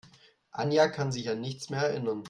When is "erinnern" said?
1.83-2.19